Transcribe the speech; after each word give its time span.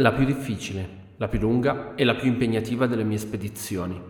La 0.00 0.12
più 0.12 0.24
difficile, 0.24 1.14
la 1.18 1.28
più 1.28 1.38
lunga 1.38 1.94
e 1.94 2.04
la 2.04 2.14
più 2.14 2.26
impegnativa 2.30 2.86
delle 2.86 3.04
mie 3.04 3.18
spedizioni. 3.18 4.00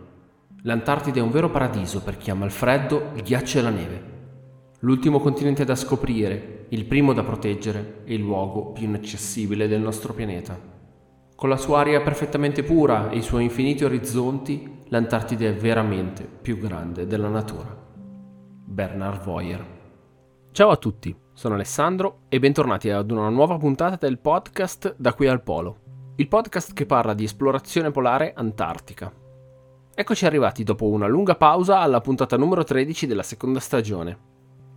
L'Antartide 0.61 1.19
è 1.19 1.21
un 1.21 1.31
vero 1.31 1.49
paradiso 1.49 2.01
per 2.01 2.15
chi 2.15 2.31
ama 2.31 2.45
il 2.45 2.51
freddo, 2.51 3.11
il 3.15 3.23
ghiaccio 3.23 3.59
e 3.59 3.61
la 3.61 3.71
neve. 3.71 4.03
L'ultimo 4.79 5.19
continente 5.19 5.65
da 5.65 5.75
scoprire, 5.75 6.67
il 6.69 6.85
primo 6.85 7.11
da 7.11 7.23
proteggere 7.23 8.03
e 8.05 8.13
il 8.13 8.21
luogo 8.21 8.71
più 8.71 8.85
inaccessibile 8.85 9.67
del 9.67 9.81
nostro 9.81 10.13
pianeta. 10.13 10.57
Con 11.35 11.49
la 11.49 11.57
sua 11.57 11.79
aria 11.79 11.99
perfettamente 11.99 12.63
pura 12.63 13.09
e 13.09 13.17
i 13.17 13.21
suoi 13.21 13.43
infiniti 13.43 13.83
orizzonti, 13.83 14.83
l'Antartide 14.87 15.49
è 15.49 15.53
veramente 15.55 16.23
più 16.23 16.57
grande 16.57 17.05
della 17.05 17.27
natura. 17.27 17.67
Bernard 18.65 19.23
Voyer. 19.25 19.65
Ciao 20.53 20.69
a 20.69 20.77
tutti, 20.77 21.13
sono 21.41 21.55
Alessandro 21.55 22.19
e 22.29 22.37
bentornati 22.37 22.91
ad 22.91 23.09
una 23.09 23.27
nuova 23.29 23.57
puntata 23.57 23.95
del 23.95 24.19
podcast 24.19 24.93
Da 24.99 25.15
qui 25.15 25.25
al 25.25 25.41
Polo 25.41 26.13
il 26.17 26.27
podcast 26.27 26.71
che 26.71 26.85
parla 26.85 27.15
di 27.15 27.23
esplorazione 27.23 27.89
polare 27.89 28.33
antartica. 28.35 29.11
Eccoci 29.95 30.27
arrivati 30.27 30.63
dopo 30.63 30.85
una 30.85 31.07
lunga 31.07 31.33
pausa 31.33 31.79
alla 31.79 31.99
puntata 31.99 32.37
numero 32.37 32.63
13 32.63 33.07
della 33.07 33.23
seconda 33.23 33.59
stagione. 33.59 34.19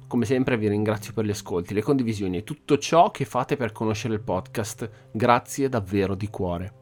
Come 0.09 0.25
sempre 0.25 0.57
vi 0.57 0.69
ringrazio 0.69 1.13
per 1.13 1.27
gli 1.27 1.31
ascolti, 1.31 1.75
le 1.75 1.83
condivisioni 1.83 2.39
e 2.39 2.45
tutto 2.45 2.79
ciò 2.79 3.11
che 3.11 3.27
fate 3.27 3.59
per 3.59 3.73
conoscere 3.73 4.15
il 4.15 4.23
podcast. 4.23 4.89
Grazie 5.13 5.69
davvero 5.69 6.15
di 6.15 6.31
cuore. 6.31 6.73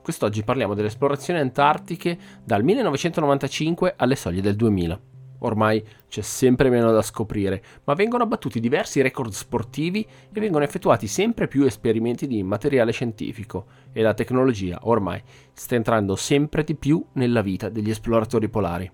Quest'oggi 0.00 0.44
parliamo 0.44 0.74
delle 0.74 0.86
esplorazioni 0.86 1.40
antartiche 1.40 2.16
dal 2.44 2.62
1995 2.62 3.94
alle 3.96 4.14
soglie 4.14 4.42
del 4.42 4.54
2000. 4.54 5.00
Ormai 5.40 5.84
c'è 6.08 6.22
sempre 6.22 6.70
meno 6.70 6.90
da 6.92 7.02
scoprire, 7.02 7.62
ma 7.84 7.94
vengono 7.94 8.22
abbattuti 8.22 8.60
diversi 8.60 9.02
record 9.02 9.32
sportivi 9.32 10.00
e 10.32 10.40
vengono 10.40 10.64
effettuati 10.64 11.06
sempre 11.06 11.48
più 11.48 11.64
esperimenti 11.64 12.26
di 12.26 12.42
materiale 12.42 12.92
scientifico 12.92 13.66
e 13.92 14.02
la 14.02 14.14
tecnologia 14.14 14.78
ormai 14.82 15.22
sta 15.52 15.74
entrando 15.74 16.16
sempre 16.16 16.64
di 16.64 16.74
più 16.74 17.04
nella 17.14 17.42
vita 17.42 17.68
degli 17.68 17.90
esploratori 17.90 18.48
polari. 18.48 18.90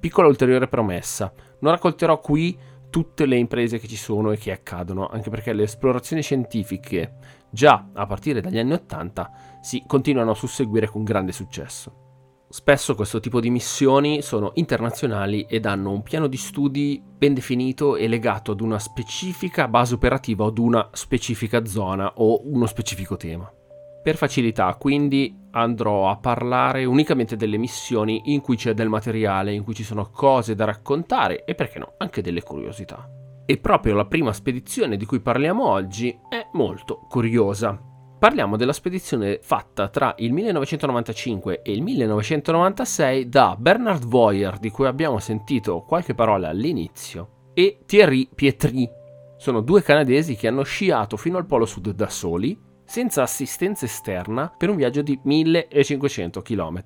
Piccola 0.00 0.28
ulteriore 0.28 0.66
promessa, 0.68 1.32
non 1.60 1.72
racconterò 1.72 2.20
qui 2.20 2.58
tutte 2.88 3.26
le 3.26 3.36
imprese 3.36 3.78
che 3.78 3.86
ci 3.86 3.96
sono 3.96 4.32
e 4.32 4.36
che 4.36 4.50
accadono, 4.50 5.06
anche 5.06 5.30
perché 5.30 5.52
le 5.52 5.62
esplorazioni 5.62 6.22
scientifiche, 6.22 7.16
già 7.50 7.90
a 7.92 8.06
partire 8.06 8.40
dagli 8.40 8.58
anni 8.58 8.72
Ottanta, 8.72 9.30
si 9.60 9.84
continuano 9.86 10.32
a 10.32 10.34
susseguire 10.34 10.88
con 10.88 11.04
grande 11.04 11.32
successo. 11.32 12.09
Spesso 12.52 12.96
questo 12.96 13.20
tipo 13.20 13.38
di 13.38 13.48
missioni 13.48 14.22
sono 14.22 14.50
internazionali 14.54 15.46
ed 15.48 15.66
hanno 15.66 15.92
un 15.92 16.02
piano 16.02 16.26
di 16.26 16.36
studi 16.36 17.00
ben 17.00 17.32
definito 17.32 17.94
e 17.94 18.08
legato 18.08 18.50
ad 18.50 18.60
una 18.60 18.80
specifica 18.80 19.68
base 19.68 19.94
operativa 19.94 20.42
o 20.42 20.48
ad 20.48 20.58
una 20.58 20.88
specifica 20.92 21.64
zona 21.64 22.12
o 22.16 22.40
uno 22.50 22.66
specifico 22.66 23.16
tema. 23.16 23.48
Per 24.02 24.16
facilità, 24.16 24.74
quindi, 24.74 25.32
andrò 25.52 26.10
a 26.10 26.16
parlare 26.16 26.84
unicamente 26.86 27.36
delle 27.36 27.56
missioni 27.56 28.20
in 28.32 28.40
cui 28.40 28.56
c'è 28.56 28.74
del 28.74 28.88
materiale, 28.88 29.52
in 29.52 29.62
cui 29.62 29.74
ci 29.74 29.84
sono 29.84 30.10
cose 30.10 30.56
da 30.56 30.64
raccontare 30.64 31.44
e 31.44 31.54
perché 31.54 31.78
no, 31.78 31.94
anche 31.98 32.20
delle 32.20 32.42
curiosità. 32.42 33.08
E 33.46 33.58
proprio 33.58 33.94
la 33.94 34.06
prima 34.06 34.32
spedizione 34.32 34.96
di 34.96 35.06
cui 35.06 35.20
parliamo 35.20 35.68
oggi 35.68 36.18
è 36.28 36.48
molto 36.54 37.06
curiosa. 37.08 37.89
Parliamo 38.20 38.58
della 38.58 38.74
spedizione 38.74 39.38
fatta 39.40 39.88
tra 39.88 40.14
il 40.18 40.34
1995 40.34 41.62
e 41.62 41.72
il 41.72 41.80
1996 41.80 43.30
da 43.30 43.56
Bernard 43.58 44.04
Voyer, 44.04 44.58
di 44.58 44.68
cui 44.68 44.84
abbiamo 44.84 45.18
sentito 45.20 45.84
qualche 45.88 46.14
parola 46.14 46.50
all'inizio, 46.50 47.52
e 47.54 47.78
Thierry 47.86 48.28
Pietri. 48.34 48.86
Sono 49.38 49.62
due 49.62 49.80
canadesi 49.82 50.36
che 50.36 50.48
hanno 50.48 50.64
sciato 50.64 51.16
fino 51.16 51.38
al 51.38 51.46
Polo 51.46 51.64
Sud 51.64 51.92
da 51.92 52.10
soli, 52.10 52.60
senza 52.84 53.22
assistenza 53.22 53.86
esterna, 53.86 54.52
per 54.54 54.68
un 54.68 54.76
viaggio 54.76 55.00
di 55.00 55.18
1500 55.22 56.42
km. 56.42 56.82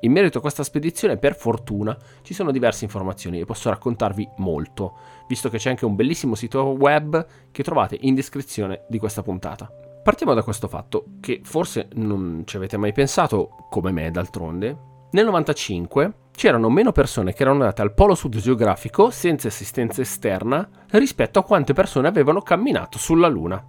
In 0.00 0.12
merito 0.12 0.38
a 0.38 0.40
questa 0.40 0.64
spedizione, 0.64 1.18
per 1.18 1.36
fortuna, 1.36 1.94
ci 2.22 2.32
sono 2.32 2.50
diverse 2.50 2.84
informazioni 2.84 3.40
e 3.40 3.44
posso 3.44 3.68
raccontarvi 3.68 4.26
molto, 4.38 4.96
visto 5.28 5.50
che 5.50 5.58
c'è 5.58 5.68
anche 5.68 5.84
un 5.84 5.96
bellissimo 5.96 6.34
sito 6.34 6.62
web 6.68 7.26
che 7.52 7.62
trovate 7.62 7.98
in 8.00 8.14
descrizione 8.14 8.86
di 8.88 8.98
questa 8.98 9.22
puntata. 9.22 9.70
Partiamo 10.06 10.34
da 10.34 10.44
questo 10.44 10.68
fatto, 10.68 11.06
che 11.18 11.40
forse 11.42 11.88
non 11.94 12.44
ci 12.44 12.56
avete 12.56 12.76
mai 12.76 12.92
pensato, 12.92 13.66
come 13.68 13.90
me 13.90 14.08
d'altronde. 14.12 14.78
Nel 15.10 15.24
95 15.24 16.28
c'erano 16.30 16.70
meno 16.70 16.92
persone 16.92 17.32
che 17.32 17.42
erano 17.42 17.58
andate 17.58 17.82
al 17.82 17.92
polo 17.92 18.14
sud 18.14 18.36
geografico 18.36 19.10
senza 19.10 19.48
assistenza 19.48 20.02
esterna 20.02 20.68
rispetto 20.90 21.40
a 21.40 21.42
quante 21.42 21.72
persone 21.72 22.06
avevano 22.06 22.40
camminato 22.40 22.98
sulla 22.98 23.26
Luna. 23.26 23.60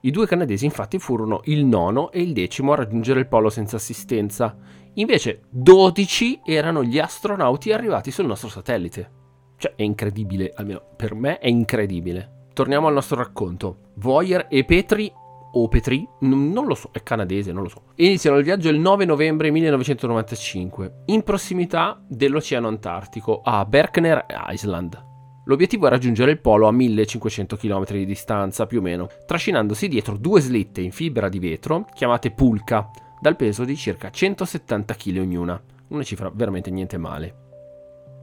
I 0.00 0.10
due 0.10 0.26
canadesi 0.26 0.64
infatti 0.64 0.98
furono 0.98 1.42
il 1.44 1.66
nono 1.66 2.10
e 2.12 2.22
il 2.22 2.32
decimo 2.32 2.72
a 2.72 2.76
raggiungere 2.76 3.20
il 3.20 3.28
polo 3.28 3.50
senza 3.50 3.76
assistenza, 3.76 4.56
invece 4.94 5.42
12 5.50 6.40
erano 6.46 6.82
gli 6.82 6.98
astronauti 6.98 7.72
arrivati 7.72 8.10
sul 8.10 8.24
nostro 8.24 8.48
satellite. 8.48 9.10
Cioè 9.58 9.74
è 9.74 9.82
incredibile, 9.82 10.50
almeno 10.56 10.80
per 10.96 11.14
me 11.14 11.36
è 11.36 11.48
incredibile. 11.48 12.46
Torniamo 12.54 12.86
al 12.86 12.94
nostro 12.94 13.16
racconto. 13.16 13.90
Voyer 13.96 14.46
e 14.48 14.64
Petri 14.64 15.12
o 15.52 15.68
Petri, 15.68 16.08
non 16.20 16.66
lo 16.66 16.74
so, 16.74 16.90
è 16.92 17.02
canadese, 17.02 17.52
non 17.52 17.62
lo 17.62 17.68
so. 17.68 17.82
Iniziano 17.96 18.38
il 18.38 18.44
viaggio 18.44 18.68
il 18.68 18.78
9 18.78 19.04
novembre 19.04 19.50
1995, 19.50 21.02
in 21.06 21.22
prossimità 21.22 22.02
dell'Oceano 22.08 22.68
Antartico, 22.68 23.40
a 23.42 23.64
Berkner 23.64 24.26
Island. 24.48 25.10
L'obiettivo 25.46 25.86
è 25.86 25.90
raggiungere 25.90 26.30
il 26.30 26.40
polo 26.40 26.68
a 26.68 26.72
1500 26.72 27.56
km 27.56 27.84
di 27.92 28.06
distanza, 28.06 28.66
più 28.66 28.78
o 28.78 28.82
meno, 28.82 29.08
trascinandosi 29.26 29.88
dietro 29.88 30.16
due 30.16 30.40
slitte 30.40 30.80
in 30.80 30.92
fibra 30.92 31.28
di 31.28 31.40
vetro, 31.40 31.86
chiamate 31.92 32.30
pulca, 32.30 32.90
dal 33.20 33.36
peso 33.36 33.64
di 33.64 33.76
circa 33.76 34.10
170 34.10 34.94
kg 34.94 35.18
ognuna, 35.18 35.62
una 35.88 36.02
cifra 36.02 36.30
veramente 36.32 36.70
niente 36.70 36.96
male. 36.96 37.36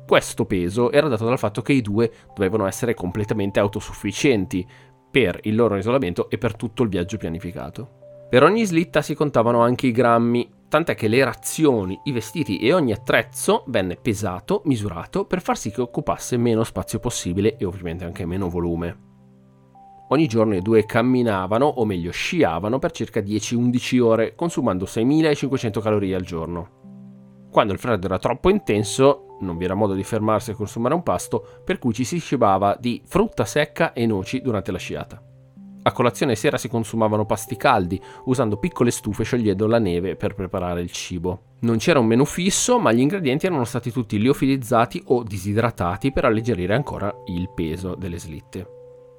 Questo 0.09 0.45
peso 0.45 0.91
era 0.91 1.07
dato 1.07 1.25
dal 1.25 1.37
fatto 1.37 1.61
che 1.61 1.71
i 1.71 1.81
due 1.81 2.11
dovevano 2.33 2.65
essere 2.65 2.95
completamente 2.95 3.59
autosufficienti, 3.59 4.67
per 5.09 5.39
il 5.43 5.55
loro 5.55 5.77
isolamento 5.77 6.29
e 6.29 6.37
per 6.37 6.55
tutto 6.55 6.83
il 6.83 6.89
viaggio 6.89 7.17
pianificato. 7.17 7.97
Per 8.29 8.43
ogni 8.43 8.63
slitta 8.63 9.01
si 9.01 9.15
contavano 9.15 9.61
anche 9.61 9.87
i 9.87 9.91
grammi, 9.91 10.47
tant'è 10.67 10.93
che 10.93 11.07
le 11.07 11.23
razioni, 11.23 11.99
i 12.03 12.11
vestiti 12.11 12.59
e 12.59 12.73
ogni 12.73 12.91
attrezzo 12.91 13.63
venne 13.67 13.95
pesato, 13.95 14.61
misurato, 14.65 15.25
per 15.25 15.41
far 15.41 15.57
sì 15.57 15.71
che 15.71 15.81
occupasse 15.81 16.37
meno 16.37 16.63
spazio 16.63 16.99
possibile 16.99 17.57
e 17.57 17.65
ovviamente 17.65 18.05
anche 18.05 18.27
meno 18.27 18.47
volume. 18.47 19.07
Ogni 20.09 20.27
giorno 20.27 20.55
i 20.55 20.61
due 20.61 20.85
camminavano, 20.85 21.65
o 21.65 21.85
meglio 21.85 22.11
sciavano, 22.11 22.79
per 22.79 22.91
circa 22.91 23.19
10-11 23.19 23.99
ore, 23.99 24.35
consumando 24.35 24.85
6.500 24.85 25.81
calorie 25.81 26.15
al 26.15 26.23
giorno. 26.23 26.78
Quando 27.51 27.73
il 27.73 27.79
freddo 27.79 28.05
era 28.05 28.19
troppo 28.19 28.49
intenso, 28.49 29.37
non 29.41 29.57
vi 29.57 29.65
era 29.65 29.73
modo 29.73 29.93
di 29.93 30.03
fermarsi 30.03 30.51
a 30.51 30.55
consumare 30.55 30.93
un 30.93 31.03
pasto, 31.03 31.61
per 31.63 31.79
cui 31.79 31.93
ci 31.93 32.03
si 32.03 32.19
cibava 32.19 32.77
di 32.79 33.01
frutta 33.05 33.45
secca 33.45 33.93
e 33.93 34.05
noci 34.05 34.41
durante 34.41 34.71
la 34.71 34.77
sciata. 34.77 35.23
A 35.81 35.91
colazione 35.91 36.33
e 36.33 36.35
sera 36.35 36.57
si 36.57 36.67
consumavano 36.67 37.25
pasti 37.25 37.55
caldi, 37.55 37.99
usando 38.25 38.57
piccole 38.57 38.91
stufe 38.91 39.23
sciogliendo 39.23 39.65
la 39.65 39.79
neve 39.79 40.15
per 40.15 40.35
preparare 40.35 40.81
il 40.81 40.91
cibo. 40.91 41.55
Non 41.61 41.77
c'era 41.77 41.99
un 41.99 42.05
menù 42.05 42.25
fisso, 42.25 42.77
ma 42.79 42.91
gli 42.91 42.99
ingredienti 42.99 43.45
erano 43.45 43.63
stati 43.63 43.91
tutti 43.91 44.19
liofilizzati 44.19 45.01
o 45.07 45.23
disidratati 45.23 46.11
per 46.11 46.25
alleggerire 46.25 46.75
ancora 46.75 47.13
il 47.27 47.49
peso 47.49 47.95
delle 47.95 48.19
slitte. 48.19 48.67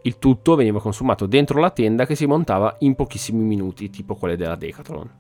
Il 0.02 0.18
tutto 0.18 0.54
veniva 0.54 0.80
consumato 0.80 1.26
dentro 1.26 1.60
la 1.60 1.70
tenda 1.70 2.06
che 2.06 2.14
si 2.14 2.26
montava 2.26 2.76
in 2.80 2.94
pochissimi 2.94 3.42
minuti, 3.42 3.90
tipo 3.90 4.14
quelle 4.14 4.36
della 4.36 4.56
Decathlon. 4.56 5.10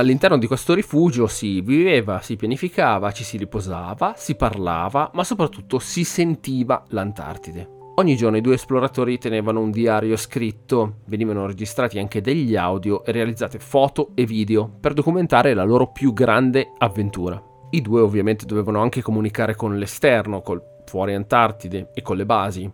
All'interno 0.00 0.38
di 0.38 0.46
questo 0.46 0.72
rifugio 0.72 1.26
si 1.26 1.60
viveva, 1.60 2.22
si 2.22 2.36
pianificava, 2.36 3.12
ci 3.12 3.22
si 3.22 3.36
riposava, 3.36 4.14
si 4.16 4.34
parlava, 4.34 5.10
ma 5.12 5.24
soprattutto 5.24 5.78
si 5.78 6.04
sentiva 6.04 6.82
l'Antartide. 6.88 7.68
Ogni 7.96 8.16
giorno 8.16 8.38
i 8.38 8.40
due 8.40 8.54
esploratori 8.54 9.18
tenevano 9.18 9.60
un 9.60 9.70
diario 9.70 10.16
scritto, 10.16 11.00
venivano 11.04 11.44
registrati 11.44 11.98
anche 11.98 12.22
degli 12.22 12.56
audio 12.56 13.04
e 13.04 13.12
realizzate 13.12 13.58
foto 13.58 14.12
e 14.14 14.24
video 14.24 14.70
per 14.80 14.94
documentare 14.94 15.52
la 15.52 15.64
loro 15.64 15.92
più 15.92 16.14
grande 16.14 16.72
avventura. 16.78 17.38
I 17.68 17.82
due 17.82 18.00
ovviamente 18.00 18.46
dovevano 18.46 18.80
anche 18.80 19.02
comunicare 19.02 19.54
con 19.54 19.76
l'esterno, 19.76 20.40
col 20.40 20.62
fuori 20.86 21.12
Antartide 21.12 21.90
e 21.92 22.00
con 22.00 22.16
le 22.16 22.24
basi, 22.24 22.72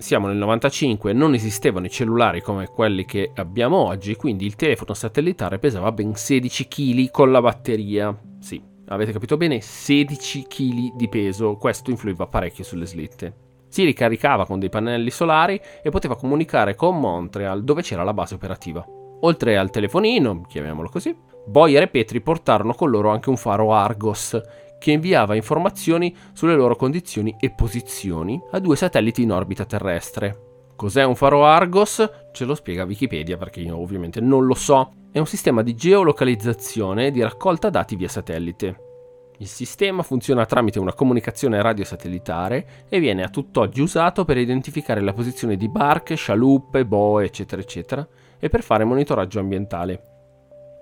siamo 0.00 0.28
nel 0.28 0.38
95, 0.38 1.12
non 1.12 1.34
esistevano 1.34 1.84
i 1.84 1.90
cellulari 1.90 2.40
come 2.40 2.68
quelli 2.68 3.04
che 3.04 3.32
abbiamo 3.34 3.76
oggi, 3.76 4.16
quindi 4.16 4.46
il 4.46 4.56
telefono 4.56 4.94
satellitare 4.94 5.58
pesava 5.58 5.92
ben 5.92 6.14
16 6.14 6.68
kg 6.68 7.10
con 7.10 7.30
la 7.30 7.42
batteria. 7.42 8.18
Sì, 8.38 8.60
avete 8.86 9.12
capito 9.12 9.36
bene, 9.36 9.60
16 9.60 10.46
kg 10.48 10.96
di 10.96 11.08
peso, 11.10 11.56
questo 11.56 11.90
influiva 11.90 12.26
parecchio 12.26 12.64
sulle 12.64 12.86
slitte. 12.86 13.34
Si 13.68 13.84
ricaricava 13.84 14.46
con 14.46 14.58
dei 14.58 14.70
pannelli 14.70 15.10
solari 15.10 15.60
e 15.82 15.90
poteva 15.90 16.16
comunicare 16.16 16.74
con 16.74 16.98
Montreal 16.98 17.62
dove 17.62 17.82
c'era 17.82 18.02
la 18.02 18.14
base 18.14 18.34
operativa. 18.34 18.82
Oltre 19.20 19.58
al 19.58 19.68
telefonino, 19.68 20.46
chiamiamolo 20.48 20.88
così, 20.88 21.14
Boyer 21.46 21.82
e 21.82 21.88
Petri 21.88 22.22
portarono 22.22 22.72
con 22.72 22.88
loro 22.88 23.10
anche 23.10 23.28
un 23.28 23.36
faro 23.36 23.74
Argos 23.74 24.40
che 24.80 24.90
inviava 24.90 25.36
informazioni 25.36 26.16
sulle 26.32 26.56
loro 26.56 26.74
condizioni 26.74 27.36
e 27.38 27.52
posizioni 27.52 28.40
a 28.50 28.58
due 28.58 28.74
satelliti 28.74 29.22
in 29.22 29.30
orbita 29.30 29.66
terrestre. 29.66 30.48
Cos'è 30.74 31.04
un 31.04 31.14
faro 31.14 31.44
Argos? 31.44 32.10
Ce 32.32 32.44
lo 32.46 32.54
spiega 32.54 32.84
Wikipedia 32.84 33.36
perché 33.36 33.60
io 33.60 33.78
ovviamente 33.78 34.20
non 34.20 34.46
lo 34.46 34.54
so. 34.54 34.92
È 35.12 35.18
un 35.18 35.26
sistema 35.26 35.62
di 35.62 35.74
geolocalizzazione 35.74 37.08
e 37.08 37.10
di 37.10 37.20
raccolta 37.20 37.68
dati 37.68 37.94
via 37.94 38.08
satellite. 38.08 38.88
Il 39.40 39.46
sistema 39.46 40.02
funziona 40.02 40.46
tramite 40.46 40.78
una 40.78 40.94
comunicazione 40.94 41.60
radiosatellitare 41.60 42.86
e 42.88 42.98
viene 42.98 43.22
a 43.22 43.28
tutt'oggi 43.28 43.82
usato 43.82 44.24
per 44.24 44.38
identificare 44.38 45.02
la 45.02 45.12
posizione 45.12 45.56
di 45.56 45.68
barche, 45.68 46.14
scialuppe, 46.14 46.86
boe, 46.86 47.26
eccetera, 47.26 47.60
eccetera, 47.60 48.06
e 48.38 48.48
per 48.48 48.62
fare 48.62 48.84
monitoraggio 48.84 49.38
ambientale. 49.38 50.02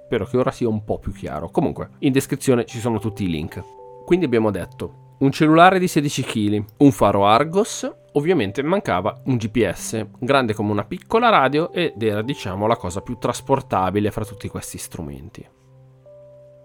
Spero 0.06 0.26
che 0.26 0.36
ora 0.36 0.52
sia 0.52 0.68
un 0.68 0.84
po' 0.84 0.98
più 0.98 1.12
chiaro. 1.12 1.50
Comunque, 1.50 1.90
in 2.00 2.12
descrizione 2.12 2.64
ci 2.64 2.78
sono 2.78 3.00
tutti 3.00 3.24
i 3.24 3.28
link. 3.28 3.77
Quindi 4.08 4.24
abbiamo 4.24 4.50
detto 4.50 5.16
un 5.18 5.30
cellulare 5.30 5.78
di 5.78 5.86
16 5.86 6.22
kg, 6.22 6.64
un 6.78 6.92
faro 6.92 7.26
Argos, 7.26 7.86
ovviamente 8.12 8.62
mancava 8.62 9.20
un 9.26 9.36
GPS, 9.36 10.06
grande 10.18 10.54
come 10.54 10.70
una 10.70 10.86
piccola 10.86 11.28
radio 11.28 11.70
ed 11.72 12.02
era 12.02 12.22
diciamo 12.22 12.66
la 12.66 12.76
cosa 12.76 13.02
più 13.02 13.18
trasportabile 13.18 14.10
fra 14.10 14.24
tutti 14.24 14.48
questi 14.48 14.78
strumenti. 14.78 15.46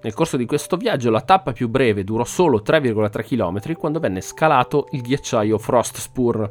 Nel 0.04 0.14
corso 0.14 0.38
di 0.38 0.46
questo 0.46 0.78
viaggio 0.78 1.10
la 1.10 1.20
tappa 1.20 1.52
più 1.52 1.68
breve 1.68 2.06
durò 2.06 2.24
solo 2.24 2.62
3,3 2.66 3.26
km 3.26 3.76
quando 3.76 4.00
venne 4.00 4.22
scalato 4.22 4.88
il 4.92 5.02
ghiacciaio 5.02 5.58
Frost 5.58 5.98
Spur, 5.98 6.50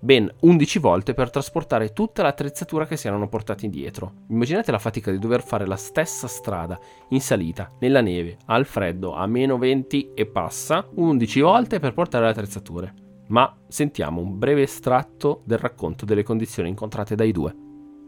ben 0.00 0.32
11 0.40 0.78
volte 0.78 1.14
per 1.14 1.30
trasportare 1.30 1.92
tutta 1.92 2.22
l'attrezzatura 2.22 2.86
che 2.86 2.96
si 2.96 3.06
erano 3.06 3.28
portati 3.28 3.68
dietro. 3.68 4.12
Immaginate 4.28 4.70
la 4.70 4.78
fatica 4.78 5.10
di 5.10 5.18
dover 5.18 5.42
fare 5.42 5.66
la 5.66 5.76
stessa 5.76 6.26
strada 6.26 6.78
in 7.10 7.20
salita, 7.20 7.70
nella 7.80 8.00
neve, 8.00 8.38
al 8.46 8.64
freddo, 8.64 9.14
a 9.14 9.26
meno 9.26 9.58
20 9.58 10.12
e 10.14 10.26
passa, 10.26 10.88
11 10.94 11.40
volte 11.40 11.78
per 11.78 11.92
portare 11.92 12.24
le 12.24 12.30
attrezzature. 12.30 12.94
Ma 13.28 13.56
sentiamo 13.68 14.20
un 14.20 14.38
breve 14.38 14.62
estratto 14.62 15.42
del 15.44 15.58
racconto 15.58 16.04
delle 16.04 16.24
condizioni 16.24 16.68
incontrate 16.70 17.14
dai 17.14 17.30
due. 17.30 17.54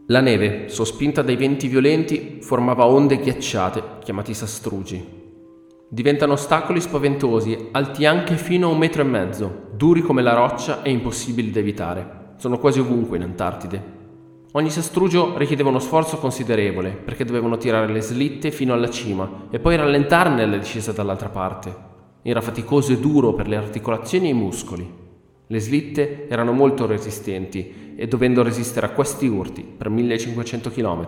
La 0.07 0.19
neve, 0.19 0.67
sospinta 0.67 1.21
dai 1.21 1.37
venti 1.37 1.67
violenti, 1.67 2.39
formava 2.41 2.85
onde 2.87 3.19
ghiacciate, 3.19 3.99
chiamati 4.03 4.33
sastrugi, 4.33 5.22
Diventano 5.93 6.33
ostacoli 6.33 6.81
spaventosi, 6.81 7.67
alti 7.69 8.07
anche 8.07 8.35
fino 8.35 8.67
a 8.67 8.71
un 8.71 8.79
metro 8.79 9.03
e 9.03 9.05
mezzo, 9.05 9.67
duri 9.75 10.01
come 10.01 10.23
la 10.23 10.33
roccia 10.33 10.81
e 10.81 10.89
impossibili 10.89 11.51
da 11.51 11.59
evitare. 11.59 12.33
Sono 12.37 12.57
quasi 12.57 12.79
ovunque 12.79 13.17
in 13.17 13.21
Antartide. 13.21 13.83
Ogni 14.53 14.71
sastrugio 14.71 15.37
richiedeva 15.37 15.69
uno 15.69 15.77
sforzo 15.77 16.17
considerevole, 16.17 16.89
perché 16.89 17.25
dovevano 17.25 17.57
tirare 17.57 17.93
le 17.93 18.01
slitte 18.01 18.49
fino 18.49 18.73
alla 18.73 18.89
cima 18.89 19.45
e 19.51 19.59
poi 19.59 19.75
rallentarne 19.75 20.47
la 20.47 20.57
discesa 20.57 20.93
dall'altra 20.93 21.29
parte. 21.29 21.75
Era 22.23 22.41
faticoso 22.41 22.91
e 22.91 22.97
duro 22.97 23.33
per 23.35 23.47
le 23.47 23.57
articolazioni 23.57 24.25
e 24.25 24.31
i 24.31 24.33
muscoli. 24.33 24.91
Le 25.45 25.59
slitte 25.59 26.27
erano 26.27 26.53
molto 26.53 26.87
resistenti 26.87 27.93
e 27.95 28.07
dovendo 28.07 28.41
resistere 28.41 28.87
a 28.87 28.93
questi 28.93 29.27
urti 29.27 29.61
per 29.61 29.89
1500 29.89 30.71
km. 30.71 31.07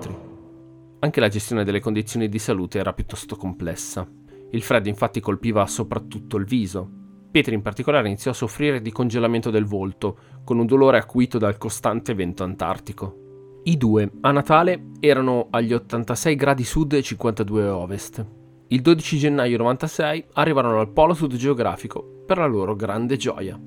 Anche 1.00 1.20
la 1.20 1.28
gestione 1.28 1.64
delle 1.64 1.80
condizioni 1.80 2.30
di 2.30 2.38
salute 2.38 2.78
era 2.78 2.94
piuttosto 2.94 3.36
complessa. 3.36 4.08
Il 4.52 4.62
freddo 4.62 4.90
infatti 4.90 5.20
colpiva 5.20 5.66
soprattutto 5.66 6.38
il 6.38 6.46
viso. 6.46 6.90
Petri 7.32 7.54
in 7.54 7.62
particolare 7.62 8.08
iniziò 8.08 8.32
a 8.32 8.36
soffrire 8.36 8.82
di 8.82 8.92
congelamento 8.92 9.50
del 9.50 9.66
volto, 9.66 10.18
con 10.44 10.58
un 10.58 10.66
dolore 10.66 10.98
acuito 10.98 11.38
dal 11.38 11.58
costante 11.58 12.14
vento 12.14 12.44
antartico. 12.44 13.24
I 13.64 13.78
due, 13.78 14.10
a 14.22 14.32
Natale, 14.32 14.92
erano 15.00 15.48
agli 15.50 15.74
86 15.74 16.36
gradi 16.36 16.64
sud 16.64 16.94
e 16.94 17.02
52 17.02 17.68
ovest. 17.68 18.26
Il 18.68 18.82
12 18.82 19.18
gennaio 19.18 19.58
96 19.58 20.26
arrivarono 20.34 20.80
al 20.80 20.92
polo 20.92 21.14
sud 21.14 21.36
geografico 21.36 22.24
per 22.26 22.38
la 22.38 22.46
loro 22.46 22.76
grande 22.76 23.18
gioia. 23.18 23.60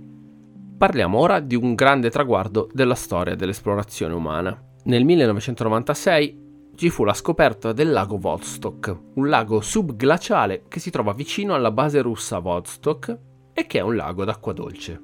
Parliamo 0.78 1.18
ora 1.18 1.40
di 1.40 1.56
un 1.56 1.74
grande 1.74 2.10
traguardo 2.10 2.68
della 2.72 2.94
storia 2.94 3.34
dell'esplorazione 3.34 4.14
umana. 4.14 4.56
Nel 4.84 5.04
1996 5.04 6.46
ci 6.78 6.90
fu 6.90 7.02
la 7.02 7.12
scoperta 7.12 7.72
del 7.72 7.90
lago 7.90 8.18
Vostok, 8.18 8.96
un 9.14 9.28
lago 9.28 9.60
subglaciale 9.60 10.66
che 10.68 10.78
si 10.78 10.90
trova 10.90 11.12
vicino 11.12 11.54
alla 11.54 11.72
base 11.72 12.00
russa 12.00 12.38
Vostok 12.38 13.18
e 13.52 13.66
che 13.66 13.80
è 13.80 13.82
un 13.82 13.96
lago 13.96 14.24
d'acqua 14.24 14.52
dolce. 14.52 15.02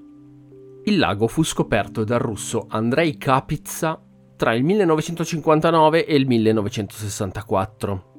Il 0.85 0.99
lago 0.99 1.27
fu 1.27 1.43
scoperto 1.43 2.05
dal 2.05 2.21
russo 2.21 2.67
Andrei 2.69 3.17
Kapitsa 3.17 4.01
tra 4.37 4.55
il 4.55 4.63
1959 4.63 6.07
e 6.07 6.15
il 6.15 6.29
1964. 6.29 8.13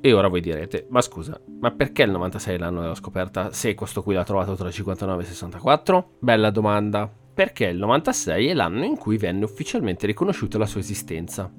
E 0.00 0.12
ora 0.14 0.28
voi 0.28 0.40
direte, 0.40 0.86
ma 0.88 1.02
scusa, 1.02 1.38
ma 1.60 1.70
perché 1.72 2.04
il 2.04 2.10
96 2.10 2.54
è 2.54 2.58
l'anno 2.58 2.80
della 2.80 2.94
scoperta 2.94 3.52
se 3.52 3.74
questo 3.74 4.02
qui 4.02 4.14
l'ha 4.14 4.24
trovato 4.24 4.54
tra 4.54 4.68
il 4.68 4.72
59 4.72 5.20
e 5.20 5.24
il 5.26 5.30
64? 5.30 6.12
Bella 6.20 6.48
domanda. 6.48 7.12
Perché 7.34 7.66
il 7.66 7.76
96 7.76 8.46
è 8.46 8.54
l'anno 8.54 8.84
in 8.84 8.96
cui 8.96 9.18
venne 9.18 9.44
ufficialmente 9.44 10.06
riconosciuta 10.06 10.56
la 10.56 10.64
sua 10.64 10.80
esistenza. 10.80 11.52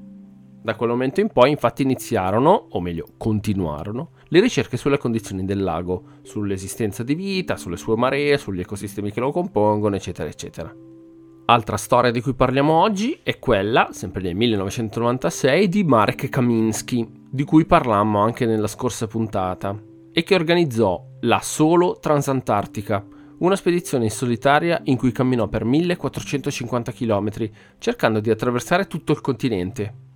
Da 0.62 0.76
quel 0.76 0.90
momento 0.90 1.22
in 1.22 1.30
poi 1.30 1.52
infatti 1.52 1.84
iniziarono, 1.84 2.68
o 2.72 2.82
meglio 2.82 3.08
continuarono, 3.18 4.12
le 4.28 4.42
ricerche 4.42 4.78
sulle 4.78 4.98
condizioni 4.98 5.46
del 5.46 5.64
lago, 5.64 6.04
sull'esistenza 6.22 7.02
di 7.02 7.16
vita, 7.16 7.56
sulle 7.56 7.78
sue 7.78 7.96
maree, 7.96 8.38
sugli 8.38 8.60
ecosistemi 8.60 9.12
che 9.12 9.22
lo 9.22 9.32
compongono, 9.32 9.96
eccetera, 9.96 10.30
eccetera. 10.30 10.76
Altra 11.46 11.78
storia 11.78 12.12
di 12.12 12.22
cui 12.22 12.36
parliamo 12.36 12.74
oggi 12.74 13.20
è 13.24 13.40
quella, 13.40 13.90
sempre 13.92 14.22
nel 14.22 14.36
1996, 14.36 15.68
di 15.70 15.84
Marek 15.84 16.30
Kaminsky, 16.30 17.08
di 17.32 17.44
cui 17.44 17.66
parlammo 17.66 18.20
anche 18.20 18.46
nella 18.46 18.68
scorsa 18.68 19.08
puntata, 19.08 19.76
e 20.12 20.24
che 20.24 20.36
organizzò 20.36 21.04
la 21.22 21.40
Solo 21.42 21.98
Transantartica, 22.00 23.04
una 23.40 23.56
spedizione 23.56 24.04
in 24.04 24.12
solitaria 24.12 24.80
in 24.84 24.98
cui 24.98 25.12
camminò 25.12 25.48
per 25.48 25.64
1450 25.64 26.92
km, 26.92 27.30
cercando 27.80 28.20
di 28.20 28.30
attraversare 28.30 28.86
tutto 28.86 29.14
il 29.14 29.22
continente, 29.22 30.09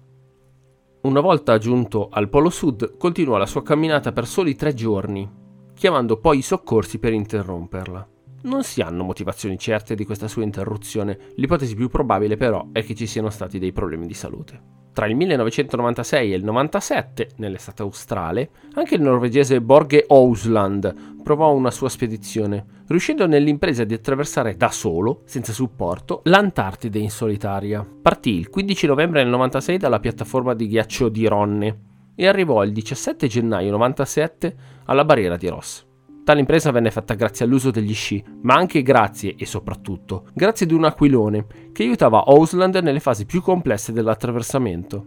una 1.03 1.19
volta 1.19 1.57
giunto 1.57 2.07
al 2.09 2.29
Polo 2.29 2.50
Sud, 2.50 2.95
continuò 2.97 3.35
la 3.35 3.45
sua 3.45 3.61
camminata 3.61 4.13
per 4.13 4.25
soli 4.25 4.55
tre 4.55 4.73
giorni, 4.73 5.29
chiamando 5.73 6.17
poi 6.17 6.38
i 6.38 6.41
soccorsi 6.41 6.97
per 6.97 7.11
interromperla. 7.11 8.07
Non 8.44 8.63
si 8.63 8.81
hanno 8.81 9.03
motivazioni 9.03 9.57
certe 9.57 9.95
di 9.95 10.05
questa 10.05 10.29
sua 10.29 10.44
interruzione, 10.44 11.33
l'ipotesi 11.35 11.75
più 11.75 11.89
probabile 11.89 12.38
però 12.38 12.69
è 12.71 12.83
che 12.83 12.95
ci 12.95 13.05
siano 13.05 13.29
stati 13.29 13.59
dei 13.59 13.73
problemi 13.73 14.07
di 14.07 14.13
salute. 14.13 14.72
Tra 14.93 15.07
il 15.07 15.15
1996 15.15 16.31
e 16.31 16.35
il 16.35 16.43
97, 16.43 17.29
nell'estate 17.37 17.81
australe, 17.81 18.49
anche 18.75 18.93
il 18.93 19.01
norvegese 19.01 19.59
Borge 19.59 20.05
Ousland 20.07 21.21
provò 21.23 21.51
una 21.51 21.71
sua 21.71 21.89
spedizione, 21.89 22.63
riuscendo 22.87 23.25
nell'impresa 23.25 23.85
di 23.85 23.95
attraversare 23.95 24.55
da 24.55 24.69
solo, 24.69 25.21
senza 25.25 25.51
supporto, 25.51 26.21
l'Antartide 26.25 26.99
in 26.99 27.09
solitaria. 27.09 27.83
Partì 27.83 28.35
il 28.35 28.49
15 28.49 28.85
novembre 28.85 29.23
del 29.23 29.31
96 29.31 29.77
dalla 29.79 29.99
piattaforma 29.99 30.53
di 30.53 30.67
ghiaccio 30.67 31.09
di 31.09 31.25
Ronne 31.25 31.79
e 32.13 32.27
arrivò 32.27 32.63
il 32.63 32.71
17 32.71 33.25
gennaio 33.25 33.71
97 33.71 34.55
alla 34.85 35.05
barriera 35.05 35.38
di 35.38 35.47
Ross. 35.47 35.85
Tale 36.24 36.39
impresa 36.39 36.72
venne 36.72 36.89
fatta 36.89 37.15
grazie 37.15 37.44
all'uso 37.44 37.70
degli 37.70 37.94
sci, 37.94 38.24
ma 38.44 38.53
anche 38.53 38.82
grazie 38.82 39.36
e 39.38 39.46
soprattutto 39.46 40.27
grazie 40.34 40.65
ad 40.65 40.72
un 40.72 40.86
aquilone 40.86 41.46
che 41.74 41.84
aiutava 41.84 42.24
Ausland 42.25 42.75
nelle 42.77 43.01
fasi 43.01 43.25
più 43.25 43.42
complesse 43.42 43.92
dell'attraversamento. 43.92 45.06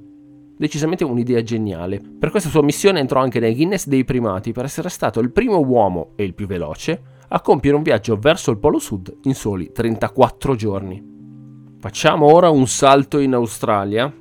Decisamente 0.59 1.05
un'idea 1.05 1.43
geniale. 1.43 2.01
Per 2.19 2.31
questa 2.31 2.51
sua 2.51 2.63
missione 2.63 3.01
entrò 3.01 3.21
anche 3.21 3.41
nei 3.41 3.55
Guinness 3.55 3.87
dei 3.87 4.05
primati 4.05 4.53
per 4.53 4.67
essere 4.67 4.91
stato 4.91 5.21
il 5.21 5.33
primo 5.33 5.59
uomo 5.59 6.13
e 6.17 6.25
il 6.25 6.35
più 6.35 6.47
veloce 6.47 7.03
a 7.29 7.41
compiere 7.41 7.77
un 7.77 7.83
viaggio 7.83 8.19
verso 8.19 8.51
il 8.51 8.59
Polo 8.59 8.79
Sud 8.79 9.17
in 9.23 9.35
soli 9.35 9.73
34 9.73 10.55
giorni. 10.55 11.15
Facciamo 11.79 12.27
ora 12.27 12.51
un 12.51 12.67
salto 12.67 13.19
in 13.21 13.33
Australia 13.33 14.13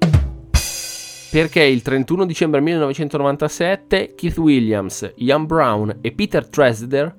perché 1.36 1.64
il 1.64 1.82
31 1.82 2.26
dicembre 2.26 2.62
1997 2.62 4.14
Keith 4.16 4.38
Williams, 4.38 5.12
Ian 5.16 5.46
Brown 5.46 5.98
e 6.00 6.14
Peter 6.14 6.48
Tresder 6.48 7.14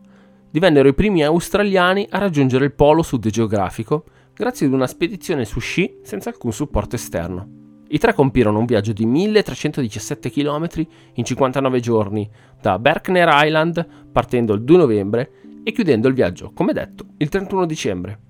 divennero 0.51 0.89
i 0.89 0.95
primi 0.95 1.23
australiani 1.23 2.07
a 2.09 2.17
raggiungere 2.17 2.65
il 2.65 2.73
polo 2.73 3.03
sud 3.03 3.29
geografico 3.29 4.05
grazie 4.33 4.69
ad 4.69 4.73
una 4.73 4.87
spedizione 4.87 5.45
su 5.45 5.61
sci 5.61 5.99
senza 6.03 6.31
alcun 6.31 6.51
supporto 6.51 6.97
esterno. 6.97 7.47
I 7.89 7.99
tre 7.99 8.15
compirono 8.15 8.59
un 8.59 8.65
viaggio 8.65 8.95
di 8.95 9.05
1317 9.05 10.31
km 10.31 10.67
in 11.13 11.25
59 11.25 11.81
giorni 11.81 12.27
da 12.59 12.79
Berkner 12.79 13.29
Island 13.31 13.87
partendo 14.11 14.55
il 14.55 14.63
2 14.63 14.77
novembre 14.79 15.31
e 15.63 15.73
chiudendo 15.73 16.09
il 16.09 16.15
viaggio, 16.15 16.53
come 16.55 16.73
detto, 16.73 17.05
il 17.19 17.29
31 17.29 17.67
dicembre. 17.67 18.21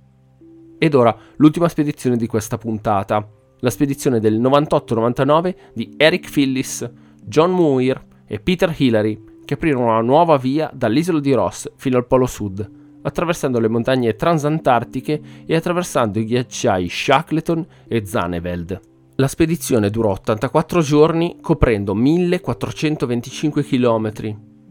Ed 0.79 0.95
ora 0.95 1.17
l'ultima 1.37 1.69
spedizione 1.69 2.17
di 2.17 2.27
questa 2.27 2.59
puntata, 2.59 3.36
la 3.61 3.71
spedizione 3.71 4.21
del 4.21 4.41
98-99 4.41 5.55
di 5.75 5.95
Eric 5.97 6.31
Phillis, 6.31 6.89
John 7.23 7.53
Muir 7.53 8.05
e 8.27 8.41
Peter 8.41 8.75
Hillary, 8.77 9.23
che 9.45 9.55
aprirono 9.55 9.87
una 9.87 10.01
nuova 10.01 10.37
via 10.37 10.71
dall'isola 10.75 11.21
di 11.21 11.33
Ross 11.33 11.71
fino 11.77 11.97
al 11.97 12.07
Polo 12.07 12.27
Sud, 12.27 12.69
attraversando 13.03 13.61
le 13.61 13.69
montagne 13.69 14.15
transantartiche 14.15 15.21
e 15.47 15.55
attraversando 15.55 16.19
i 16.19 16.25
ghiacciai 16.25 16.89
Shackleton 16.89 17.67
e 17.87 18.05
Zaneveld. 18.05 18.81
La 19.17 19.29
spedizione 19.29 19.89
durò 19.89 20.11
84 20.11 20.81
giorni 20.81 21.39
coprendo 21.41 21.95
1425 21.95 23.65
km, 23.65 24.13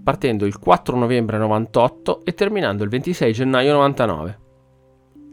partendo 0.03 0.45
il 0.45 0.59
4 0.59 0.97
novembre 0.97 1.39
98 1.39 2.23
e 2.23 2.33
terminando 2.33 2.83
il 2.83 2.89
26 2.89 3.33
gennaio 3.33 3.73
99. 3.73 4.44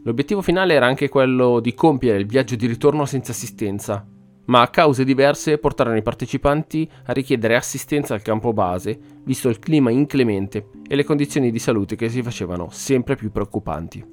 L'obiettivo 0.03 0.41
finale 0.41 0.73
era 0.73 0.85
anche 0.85 1.07
quello 1.07 1.59
di 1.59 1.73
compiere 1.73 2.19
il 2.19 2.25
viaggio 2.25 2.55
di 2.55 2.67
ritorno 2.67 3.05
senza 3.05 3.31
assistenza, 3.31 4.05
ma 4.45 4.61
a 4.61 4.67
cause 4.67 5.05
diverse 5.05 5.57
portarono 5.57 5.95
i 5.95 6.01
partecipanti 6.01 6.89
a 7.05 7.13
richiedere 7.13 7.55
assistenza 7.55 8.13
al 8.13 8.21
campo 8.21 8.51
base, 8.51 8.99
visto 9.23 9.47
il 9.47 9.59
clima 9.59 9.91
inclemente 9.91 10.69
e 10.85 10.95
le 10.95 11.05
condizioni 11.05 11.51
di 11.51 11.59
salute 11.59 11.95
che 11.95 12.09
si 12.09 12.21
facevano 12.21 12.67
sempre 12.69 13.15
più 13.15 13.31
preoccupanti. 13.31 14.05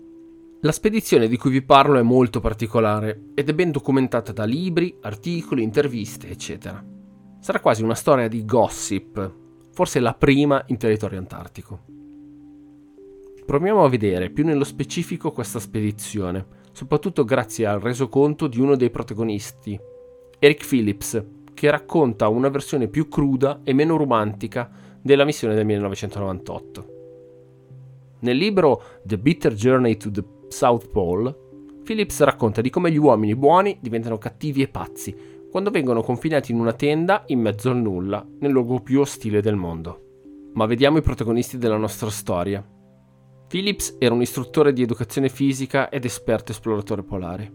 La 0.60 0.72
spedizione 0.72 1.26
di 1.26 1.36
cui 1.36 1.50
vi 1.50 1.62
parlo 1.62 1.98
è 1.98 2.02
molto 2.02 2.38
particolare 2.38 3.30
ed 3.34 3.48
è 3.48 3.54
ben 3.54 3.72
documentata 3.72 4.30
da 4.30 4.44
libri, 4.44 4.94
articoli, 5.00 5.62
interviste, 5.62 6.28
eccetera. 6.28 6.84
Sarà 7.40 7.60
quasi 7.60 7.82
una 7.82 7.94
storia 7.94 8.28
di 8.28 8.44
gossip, 8.44 9.34
forse 9.72 9.98
la 9.98 10.14
prima 10.14 10.62
in 10.66 10.76
territorio 10.76 11.18
antartico. 11.18 11.80
Proviamo 13.50 13.82
a 13.82 13.88
vedere 13.88 14.30
più 14.30 14.44
nello 14.44 14.62
specifico 14.62 15.32
questa 15.32 15.58
spedizione, 15.58 16.46
soprattutto 16.70 17.24
grazie 17.24 17.66
al 17.66 17.80
resoconto 17.80 18.46
di 18.46 18.60
uno 18.60 18.76
dei 18.76 18.90
protagonisti, 18.90 19.76
Eric 20.38 20.64
Phillips, 20.64 21.20
che 21.52 21.68
racconta 21.68 22.28
una 22.28 22.48
versione 22.48 22.86
più 22.86 23.08
cruda 23.08 23.62
e 23.64 23.72
meno 23.72 23.96
romantica 23.96 24.70
della 25.02 25.24
missione 25.24 25.56
del 25.56 25.66
1998. 25.66 26.86
Nel 28.20 28.36
libro 28.36 28.82
The 29.02 29.18
Bitter 29.18 29.54
Journey 29.54 29.96
to 29.96 30.12
the 30.12 30.24
South 30.46 30.88
Pole, 30.88 31.36
Phillips 31.82 32.20
racconta 32.20 32.60
di 32.60 32.70
come 32.70 32.92
gli 32.92 32.98
uomini 32.98 33.34
buoni 33.34 33.78
diventano 33.80 34.16
cattivi 34.16 34.62
e 34.62 34.68
pazzi 34.68 35.12
quando 35.50 35.70
vengono 35.70 36.02
confinati 36.02 36.52
in 36.52 36.60
una 36.60 36.72
tenda 36.72 37.24
in 37.26 37.40
mezzo 37.40 37.70
al 37.70 37.78
nulla, 37.78 38.24
nel 38.38 38.52
luogo 38.52 38.78
più 38.78 39.00
ostile 39.00 39.42
del 39.42 39.56
mondo. 39.56 40.50
Ma 40.52 40.66
vediamo 40.66 40.98
i 40.98 41.02
protagonisti 41.02 41.58
della 41.58 41.76
nostra 41.76 42.10
storia. 42.10 42.64
Phillips 43.50 43.96
era 43.98 44.14
un 44.14 44.20
istruttore 44.20 44.72
di 44.72 44.80
educazione 44.80 45.28
fisica 45.28 45.88
ed 45.88 46.04
esperto 46.04 46.52
esploratore 46.52 47.02
polare. 47.02 47.52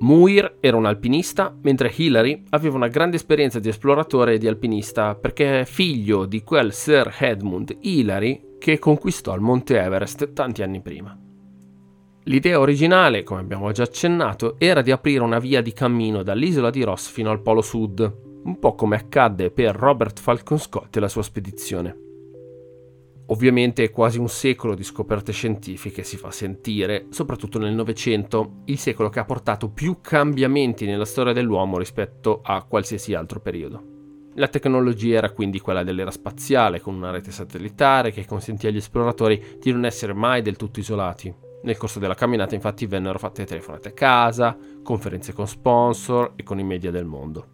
Muir 0.00 0.58
era 0.60 0.76
un 0.76 0.84
alpinista, 0.84 1.56
mentre 1.62 1.90
Hillary 1.96 2.42
aveva 2.50 2.76
una 2.76 2.88
grande 2.88 3.16
esperienza 3.16 3.58
di 3.58 3.70
esploratore 3.70 4.34
e 4.34 4.38
di 4.38 4.46
alpinista 4.46 5.14
perché 5.14 5.60
è 5.60 5.64
figlio 5.64 6.26
di 6.26 6.42
quel 6.42 6.74
Sir 6.74 7.16
Edmund 7.18 7.74
Hillary 7.80 8.56
che 8.58 8.78
conquistò 8.78 9.34
il 9.34 9.40
Monte 9.40 9.80
Everest 9.80 10.34
tanti 10.34 10.62
anni 10.62 10.82
prima. 10.82 11.18
L'idea 12.24 12.60
originale, 12.60 13.22
come 13.22 13.40
abbiamo 13.40 13.72
già 13.72 13.84
accennato, 13.84 14.56
era 14.58 14.82
di 14.82 14.90
aprire 14.90 15.24
una 15.24 15.38
via 15.38 15.62
di 15.62 15.72
cammino 15.72 16.22
dall'isola 16.22 16.68
di 16.68 16.82
Ross 16.82 17.08
fino 17.08 17.30
al 17.30 17.40
Polo 17.40 17.62
Sud, 17.62 18.00
un 18.44 18.58
po' 18.58 18.74
come 18.74 18.96
accadde 18.96 19.50
per 19.50 19.74
Robert 19.76 20.20
Falcon 20.20 20.58
Scott 20.58 20.94
e 20.94 21.00
la 21.00 21.08
sua 21.08 21.22
spedizione. 21.22 22.01
Ovviamente 23.32 23.88
quasi 23.88 24.18
un 24.18 24.28
secolo 24.28 24.74
di 24.74 24.84
scoperte 24.84 25.32
scientifiche 25.32 26.02
si 26.02 26.18
fa 26.18 26.30
sentire, 26.30 27.06
soprattutto 27.08 27.58
nel 27.58 27.72
Novecento, 27.72 28.56
il 28.66 28.76
secolo 28.76 29.08
che 29.08 29.20
ha 29.20 29.24
portato 29.24 29.70
più 29.70 30.00
cambiamenti 30.02 30.84
nella 30.84 31.06
storia 31.06 31.32
dell'uomo 31.32 31.78
rispetto 31.78 32.40
a 32.42 32.62
qualsiasi 32.64 33.14
altro 33.14 33.40
periodo. 33.40 33.82
La 34.34 34.48
tecnologia 34.48 35.16
era 35.16 35.30
quindi 35.30 35.60
quella 35.60 35.82
dell'era 35.82 36.10
spaziale, 36.10 36.80
con 36.82 36.94
una 36.94 37.10
rete 37.10 37.30
satellitare 37.30 38.10
che 38.10 38.26
consentì 38.26 38.66
agli 38.66 38.76
esploratori 38.76 39.42
di 39.58 39.72
non 39.72 39.86
essere 39.86 40.12
mai 40.12 40.42
del 40.42 40.56
tutto 40.56 40.80
isolati, 40.80 41.34
nel 41.62 41.78
corso 41.78 41.98
della 41.98 42.14
camminata 42.14 42.54
infatti 42.54 42.84
vennero 42.84 43.18
fatte 43.18 43.46
telefonate 43.46 43.88
a 43.88 43.92
casa, 43.92 44.58
conferenze 44.82 45.32
con 45.32 45.48
sponsor 45.48 46.34
e 46.36 46.42
con 46.42 46.58
i 46.58 46.64
media 46.64 46.90
del 46.90 47.06
mondo. 47.06 47.46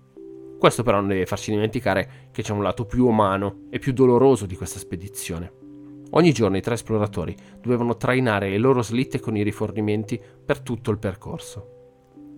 Questo 0.58 0.82
però 0.82 0.96
non 0.96 1.06
deve 1.06 1.24
farci 1.24 1.52
dimenticare 1.52 2.30
che 2.32 2.42
c'è 2.42 2.52
un 2.52 2.64
lato 2.64 2.84
più 2.84 3.06
umano 3.06 3.68
e 3.70 3.78
più 3.78 3.92
doloroso 3.92 4.44
di 4.44 4.56
questa 4.56 4.80
spedizione. 4.80 5.66
Ogni 6.10 6.32
giorno 6.32 6.56
i 6.56 6.62
tre 6.62 6.74
esploratori 6.74 7.36
dovevano 7.60 7.96
trainare 7.96 8.48
le 8.48 8.58
loro 8.58 8.82
slitte 8.82 9.20
con 9.20 9.36
i 9.36 9.42
rifornimenti 9.42 10.20
per 10.44 10.60
tutto 10.60 10.90
il 10.90 10.98
percorso. 10.98 11.72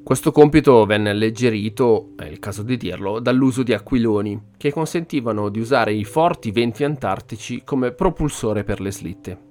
Questo 0.03 0.33
compito 0.33 0.85
venne 0.87 1.11
alleggerito, 1.11 2.13
è 2.17 2.25
il 2.25 2.39
caso 2.39 2.63
di 2.63 2.77
dirlo, 2.77 3.21
dall'uso 3.21 3.63
di 3.63 3.75
aquiloni, 3.75 4.53
che 4.57 4.73
consentivano 4.73 5.51
di 5.51 5.61
usare 5.61 5.93
i 5.93 6.05
forti 6.05 6.51
venti 6.51 6.85
antartici 6.85 7.63
come 7.65 7.93
propulsore 7.93 8.65
per 8.65 8.81
le 8.81 8.91
slitte. 8.91 9.49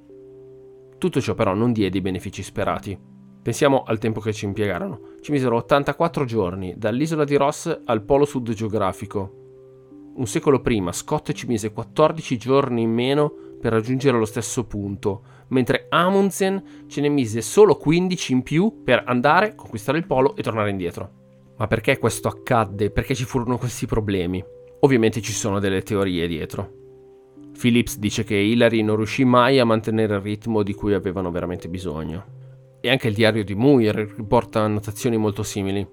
Tutto 0.97 1.21
ciò 1.21 1.33
però 1.33 1.53
non 1.53 1.71
diede 1.71 1.99
i 1.99 2.01
benefici 2.01 2.43
sperati. 2.43 2.97
Pensiamo 3.41 3.83
al 3.83 3.99
tempo 3.99 4.19
che 4.19 4.33
ci 4.33 4.45
impiegarono. 4.45 4.99
Ci 5.21 5.31
misero 5.31 5.55
84 5.57 6.25
giorni 6.25 6.73
dall'isola 6.77 7.23
di 7.23 7.37
Ross 7.37 7.81
al 7.85 8.03
polo 8.03 8.25
sud 8.25 8.51
geografico. 8.51 9.35
Un 10.15 10.27
secolo 10.27 10.59
prima 10.59 10.91
Scott 10.91 11.31
ci 11.31 11.47
mise 11.47 11.71
14 11.71 12.37
giorni 12.37 12.81
in 12.81 12.91
meno 12.91 13.33
per 13.59 13.73
raggiungere 13.73 14.17
lo 14.17 14.25
stesso 14.25 14.65
punto, 14.65 15.23
mentre 15.49 15.87
Amundsen 15.89 16.85
ce 16.87 17.01
ne 17.01 17.09
mise 17.09 17.41
solo 17.41 17.75
15 17.75 18.31
in 18.31 18.43
più 18.43 18.81
per 18.83 19.03
andare, 19.05 19.55
conquistare 19.55 19.97
il 19.97 20.05
polo 20.05 20.35
e 20.35 20.43
tornare 20.43 20.69
indietro. 20.69 21.17
Ma 21.57 21.67
perché 21.67 21.97
questo 21.97 22.27
accadde? 22.29 22.89
Perché 22.89 23.13
ci 23.13 23.25
furono 23.25 23.57
questi 23.57 23.85
problemi? 23.85 24.43
Ovviamente 24.81 25.21
ci 25.21 25.33
sono 25.33 25.59
delle 25.59 25.81
teorie 25.81 26.27
dietro. 26.27 26.77
Phillips 27.59 27.97
dice 27.97 28.23
che 28.23 28.35
Hillary 28.35 28.81
non 28.81 28.95
riuscì 28.95 29.25
mai 29.25 29.59
a 29.59 29.65
mantenere 29.65 30.15
il 30.15 30.21
ritmo 30.21 30.63
di 30.63 30.73
cui 30.73 30.93
avevano 30.93 31.29
veramente 31.31 31.67
bisogno. 31.67 32.37
E 32.79 32.89
anche 32.89 33.09
il 33.09 33.13
diario 33.13 33.43
di 33.43 33.55
Muir 33.55 34.13
riporta 34.15 34.61
annotazioni 34.61 35.17
molto 35.17 35.43
simili. 35.43 35.85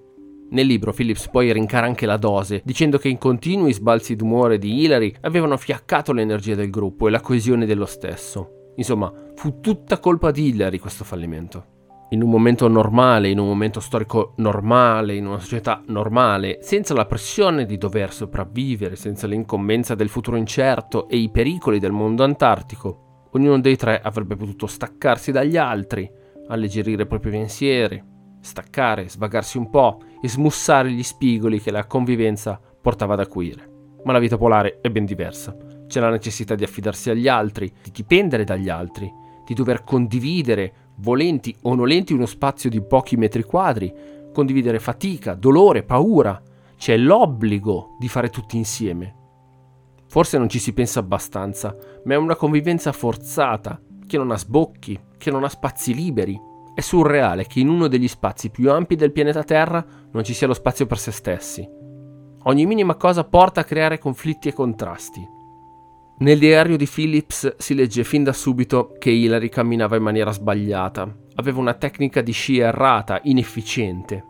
Nel 0.49 0.65
libro 0.65 0.93
Phillips 0.93 1.27
poi 1.29 1.51
rincara 1.51 1.85
anche 1.85 2.05
la 2.05 2.17
dose, 2.17 2.61
dicendo 2.63 2.97
che 2.97 3.09
i 3.09 3.17
continui 3.17 3.73
sbalzi 3.73 4.15
d'umore 4.15 4.57
di 4.57 4.83
Hillary 4.83 5.13
avevano 5.21 5.57
fiaccato 5.57 6.13
l'energia 6.13 6.55
del 6.55 6.69
gruppo 6.69 7.07
e 7.07 7.11
la 7.11 7.21
coesione 7.21 7.65
dello 7.65 7.85
stesso. 7.85 8.71
Insomma, 8.75 9.11
fu 9.35 9.59
tutta 9.59 9.99
colpa 9.99 10.31
di 10.31 10.47
Hillary 10.47 10.77
questo 10.77 11.03
fallimento 11.03 11.75
in 12.09 12.23
un 12.23 12.29
momento 12.29 12.67
normale, 12.67 13.29
in 13.29 13.39
un 13.39 13.47
momento 13.47 13.79
storico 13.79 14.33
normale, 14.37 15.15
in 15.15 15.25
una 15.25 15.39
società 15.39 15.83
normale, 15.87 16.59
senza 16.61 16.93
la 16.93 17.05
pressione 17.05 17.65
di 17.65 17.77
dover 17.77 18.13
sopravvivere, 18.13 18.95
senza 18.95 19.27
l'incombenza 19.27 19.93
del 19.93 20.07
futuro 20.07 20.37
incerto 20.37 21.09
e 21.09 21.17
i 21.17 21.29
pericoli 21.29 21.79
del 21.79 21.91
mondo 21.91 22.23
antartico, 22.23 23.27
ognuno 23.31 23.59
dei 23.59 23.75
tre 23.75 23.99
avrebbe 24.01 24.37
potuto 24.37 24.67
staccarsi 24.67 25.31
dagli 25.31 25.57
altri, 25.57 26.09
alleggerire 26.47 27.03
i 27.03 27.07
propri 27.07 27.31
pensieri, 27.31 28.01
staccare, 28.47 29.09
svagarsi 29.09 29.57
un 29.57 29.69
po' 29.69 29.99
e 30.21 30.27
smussare 30.27 30.91
gli 30.91 31.03
spigoli 31.03 31.61
che 31.61 31.69
la 31.69 31.85
convivenza 31.85 32.59
portava 32.81 33.13
ad 33.13 33.19
acuire. 33.19 33.75
Ma 34.03 34.13
la 34.13 34.19
vita 34.19 34.37
polare 34.37 34.79
è 34.81 34.89
ben 34.89 35.05
diversa. 35.05 35.55
C'è 35.85 35.99
la 35.99 36.09
necessità 36.09 36.55
di 36.55 36.63
affidarsi 36.63 37.09
agli 37.09 37.27
altri, 37.27 37.71
di 37.83 37.91
dipendere 37.91 38.43
dagli 38.43 38.69
altri, 38.69 39.11
di 39.45 39.53
dover 39.53 39.83
condividere 39.83 40.73
volenti 40.97 41.55
o 41.63 41.75
nolenti 41.75 42.13
uno 42.13 42.25
spazio 42.25 42.69
di 42.69 42.81
pochi 42.81 43.17
metri 43.17 43.43
quadri, 43.43 43.93
condividere 44.33 44.79
fatica, 44.79 45.33
dolore, 45.33 45.83
paura. 45.83 46.41
C'è 46.77 46.95
l'obbligo 46.97 47.95
di 47.99 48.07
fare 48.07 48.29
tutti 48.29 48.55
insieme. 48.55 49.15
Forse 50.07 50.37
non 50.37 50.47
ci 50.47 50.59
si 50.59 50.73
pensa 50.73 50.99
abbastanza, 50.99 51.75
ma 52.05 52.13
è 52.13 52.17
una 52.17 52.35
convivenza 52.35 52.91
forzata, 52.91 53.81
che 54.07 54.17
non 54.17 54.31
ha 54.31 54.37
sbocchi, 54.37 54.99
che 55.17 55.31
non 55.31 55.43
ha 55.43 55.49
spazi 55.49 55.93
liberi. 55.93 56.39
È 56.77 56.81
surreale 56.81 57.47
che 57.47 57.59
in 57.59 57.69
uno 57.69 57.87
degli 57.87 58.07
spazi 58.07 58.51
più 58.51 58.69
ampi 58.69 58.93
del 58.93 59.11
pianeta 59.11 59.41
Terra 59.43 59.83
non 60.11 60.23
ci 60.23 60.35
sia 60.35 60.45
lo 60.45 60.53
spazio 60.53 60.85
per 60.85 60.99
se 60.99 61.09
stessi. 61.11 61.67
Ogni 62.43 62.67
minima 62.67 62.93
cosa 62.93 63.23
porta 63.23 63.61
a 63.61 63.63
creare 63.63 63.97
conflitti 63.97 64.47
e 64.47 64.53
contrasti. 64.53 65.27
Nel 66.19 66.37
diario 66.37 66.77
di 66.77 66.85
Phillips 66.85 67.55
si 67.57 67.73
legge 67.73 68.03
fin 68.03 68.23
da 68.23 68.31
subito 68.31 68.93
che 68.99 69.09
Hillary 69.09 69.49
camminava 69.49 69.95
in 69.95 70.03
maniera 70.03 70.31
sbagliata, 70.31 71.11
aveva 71.37 71.59
una 71.59 71.73
tecnica 71.73 72.21
di 72.21 72.31
sci 72.31 72.59
errata, 72.59 73.21
inefficiente. 73.23 74.23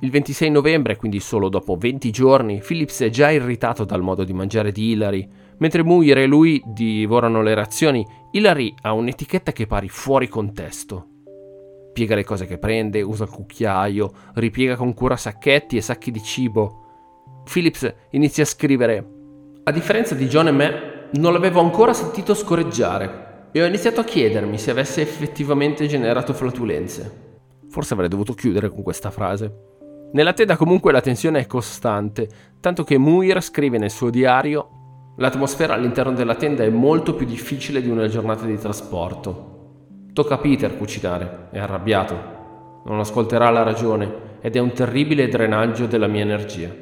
Il 0.00 0.10
26 0.10 0.48
novembre, 0.48 0.96
quindi 0.96 1.20
solo 1.20 1.50
dopo 1.50 1.76
20 1.76 2.10
giorni, 2.10 2.62
Phillips 2.66 3.02
è 3.02 3.10
già 3.10 3.30
irritato 3.30 3.84
dal 3.84 4.00
modo 4.00 4.24
di 4.24 4.32
mangiare 4.32 4.72
di 4.72 4.92
Hillary. 4.92 5.28
Mentre 5.58 5.84
Muir 5.84 6.16
e 6.16 6.26
lui 6.26 6.62
divorano 6.64 7.42
le 7.42 7.52
razioni, 7.52 8.06
Hillary 8.30 8.72
ha 8.80 8.94
un'etichetta 8.94 9.52
che 9.52 9.66
pari 9.66 9.90
fuori 9.90 10.28
contesto. 10.28 11.07
Piega 11.98 12.14
le 12.14 12.22
cose 12.22 12.46
che 12.46 12.58
prende, 12.58 13.02
usa 13.02 13.24
il 13.24 13.30
cucchiaio, 13.30 14.12
ripiega 14.34 14.76
con 14.76 14.94
cura 14.94 15.16
sacchetti 15.16 15.76
e 15.76 15.80
sacchi 15.80 16.12
di 16.12 16.22
cibo. 16.22 17.42
Phillips 17.42 17.92
inizia 18.10 18.44
a 18.44 18.46
scrivere: 18.46 19.04
A 19.64 19.72
differenza 19.72 20.14
di 20.14 20.28
John 20.28 20.46
e 20.46 20.52
me, 20.52 21.08
non 21.14 21.32
l'avevo 21.32 21.58
ancora 21.58 21.92
sentito 21.92 22.34
scorreggiare 22.34 23.48
e 23.50 23.60
ho 23.60 23.66
iniziato 23.66 23.98
a 23.98 24.04
chiedermi 24.04 24.58
se 24.58 24.70
avesse 24.70 25.00
effettivamente 25.00 25.88
generato 25.88 26.32
flatulenze. 26.32 27.40
Forse 27.68 27.94
avrei 27.94 28.08
dovuto 28.08 28.32
chiudere 28.32 28.70
con 28.70 28.84
questa 28.84 29.10
frase. 29.10 29.52
Nella 30.12 30.34
tenda 30.34 30.56
comunque 30.56 30.92
la 30.92 31.00
tensione 31.00 31.40
è 31.40 31.46
costante, 31.48 32.28
tanto 32.60 32.84
che 32.84 32.96
Muir 32.96 33.42
scrive 33.42 33.76
nel 33.76 33.90
suo 33.90 34.08
diario 34.08 35.14
L'atmosfera 35.16 35.74
all'interno 35.74 36.12
della 36.12 36.36
tenda 36.36 36.62
è 36.62 36.70
molto 36.70 37.16
più 37.16 37.26
difficile 37.26 37.82
di 37.82 37.90
una 37.90 38.06
giornata 38.06 38.44
di 38.44 38.56
trasporto. 38.56 39.57
Tocca 40.18 40.34
a 40.34 40.38
Peter 40.38 40.76
cucinare, 40.76 41.46
è 41.52 41.60
arrabbiato. 41.60 42.82
Non 42.86 42.98
ascolterà 42.98 43.50
la 43.50 43.62
ragione 43.62 44.38
ed 44.40 44.56
è 44.56 44.58
un 44.58 44.72
terribile 44.72 45.28
drenaggio 45.28 45.86
della 45.86 46.08
mia 46.08 46.22
energia. 46.22 46.74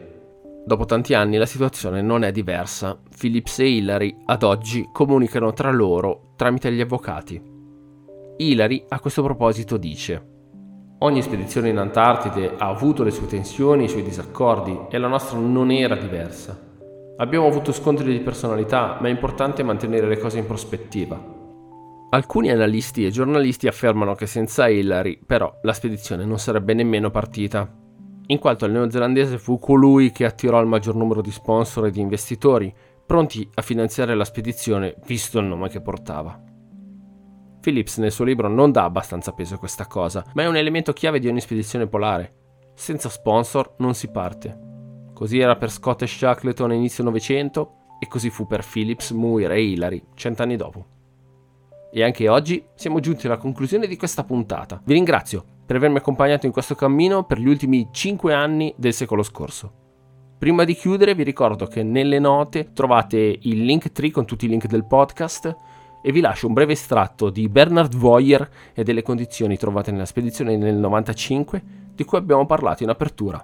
Dopo 0.65 0.87
tanti 0.87 1.13
anni 1.13 1.37
la 1.37 1.45
situazione 1.45 2.01
non 2.01 2.25
è 2.25 2.33
diversa. 2.33 2.99
Phillips 3.15 3.59
e 3.59 3.69
Hillary 3.69 4.17
ad 4.25 4.43
oggi 4.43 4.89
comunicano 4.91 5.53
tra 5.53 5.71
loro 5.71 6.33
tramite 6.37 6.73
gli 6.73 6.81
avvocati. 6.81 7.39
Hillary 8.39 8.87
a 8.89 9.01
questo 9.01 9.23
proposito 9.23 9.77
dice 9.77 10.29
Ogni 11.01 11.21
spedizione 11.21 11.69
in 11.69 11.77
Antartide 11.77 12.55
ha 12.57 12.69
avuto 12.69 13.03
le 13.03 13.11
sue 13.11 13.27
tensioni, 13.27 13.85
i 13.85 13.89
suoi 13.91 14.03
disaccordi 14.03 14.87
e 14.89 14.97
la 14.97 15.09
nostra 15.09 15.39
non 15.39 15.71
era 15.71 15.95
diversa. 15.95 16.59
Abbiamo 17.19 17.47
avuto 17.47 17.71
scontri 17.73 18.11
di 18.11 18.21
personalità, 18.21 18.97
ma 18.99 19.09
è 19.09 19.11
importante 19.11 19.63
mantenere 19.63 20.09
le 20.09 20.17
cose 20.17 20.39
in 20.39 20.47
prospettiva. 20.47 21.36
Alcuni 22.09 22.51
analisti 22.51 23.05
e 23.05 23.11
giornalisti 23.11 23.67
affermano 23.67 24.15
che 24.15 24.27
senza 24.27 24.69
Hillary, 24.69 25.19
però, 25.27 25.59
la 25.63 25.73
spedizione 25.73 26.25
non 26.25 26.39
sarebbe 26.39 26.73
nemmeno 26.73 27.11
partita, 27.11 27.69
in 28.29 28.39
quanto 28.39 28.65
il 28.65 28.73
neozelandese 28.73 29.39
fu 29.39 29.59
colui 29.59 30.11
che 30.11 30.25
attirò 30.25 30.61
il 30.61 30.67
maggior 30.67 30.97
numero 30.97 31.21
di 31.21 31.31
sponsor 31.31 31.87
e 31.87 31.91
di 31.91 32.01
investitori, 32.01 32.73
pronti 33.05 33.49
a 33.55 33.63
finanziare 33.63 34.15
la 34.15 34.25
spedizione 34.25 34.97
visto 35.07 35.39
il 35.39 35.47
nome 35.47 35.69
che 35.69 35.81
portava. 35.81 36.43
Phillips 37.61 37.99
nel 37.99 38.13
suo 38.13 38.25
libro 38.25 38.49
non 38.49 38.73
dà 38.73 38.85
abbastanza 38.85 39.33
peso 39.33 39.55
a 39.55 39.59
questa 39.59 39.87
cosa, 39.87 40.25
ma 40.35 40.43
è 40.43 40.47
un 40.47 40.57
elemento 40.57 40.93
chiave 40.93 41.19
di 41.19 41.29
ogni 41.29 41.41
spedizione 41.41 41.87
polare. 41.87 42.35
Senza 42.75 43.09
sponsor 43.09 43.75
non 43.79 43.95
si 43.95 44.11
parte. 44.11 44.57
Così 45.13 45.39
era 45.39 45.57
per 45.57 45.71
Scott 45.71 46.03
e 46.03 46.07
Shackleton 46.07 46.71
a 46.71 46.75
inizio 46.75 47.03
Novecento 47.03 47.97
e 47.99 48.07
così 48.07 48.31
fu 48.31 48.47
per 48.47 48.65
Phillips, 48.65 49.11
Muir 49.11 49.51
e 49.51 49.63
Hillary 49.63 50.03
cent'anni 50.15 50.57
dopo. 50.57 50.95
E 51.93 52.03
anche 52.03 52.29
oggi 52.29 52.65
siamo 52.75 53.01
giunti 53.01 53.27
alla 53.27 53.39
conclusione 53.39 53.87
di 53.87 53.97
questa 53.97 54.25
puntata. 54.25 54.81
Vi 54.85 54.93
ringrazio 54.93 55.45
per 55.67 55.77
avermi 55.77 55.97
accompagnato 55.97 56.47
in 56.47 56.53
questo 56.53 56.75
cammino 56.75 57.25
per 57.25 57.39
gli 57.39 57.49
ultimi 57.49 57.89
5 57.91 58.33
anni 58.33 58.73
del 58.77 58.93
secolo 58.93 59.23
scorso. 59.23 59.85
Prima 60.39 60.65
di 60.65 60.75
chiudere 60.75 61.15
vi 61.15 61.23
ricordo 61.23 61.67
che 61.67 61.83
nelle 61.83 62.19
note 62.19 62.73
trovate 62.73 63.17
il 63.17 63.65
link 63.65 63.91
tree 63.91 64.11
con 64.11 64.27
tutti 64.27 64.45
i 64.45 64.49
link 64.49 64.67
del 64.67 64.85
podcast 64.85 65.57
e 66.03 66.13
vi 66.13 66.21
lascio 66.21 66.47
un 66.47 66.53
breve 66.53 66.75
estratto 66.75 67.31
di 67.31 67.49
Bernard 67.49 67.97
Voyer 67.97 68.49
e 68.75 68.85
delle 68.85 69.03
condizioni 69.03 69.57
trovate 69.57 69.91
nella 69.91 70.05
spedizione 70.05 70.57
nel 70.57 70.77
95 70.77 71.63
di 71.95 72.05
cui 72.05 72.19
abbiamo 72.19 72.47
parlato 72.47 72.83
in 72.83 72.91
apertura. 72.91 73.43